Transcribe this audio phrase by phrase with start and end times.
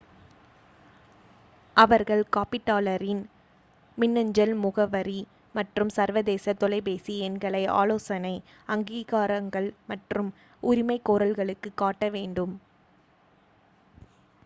[1.77, 3.21] அவர்கள் காப்பீட்டாளரின்
[3.97, 5.19] மின்னஞ்சல் முகவரி
[5.55, 10.31] மற்றும் சர்வதேச தொலைபேசி எண்களை ஆலோசனை / அங்கீகாரங்கள் மற்றும்
[10.63, 12.55] உரிமைகோரல்களுக்கு காட்ட வேண்டும்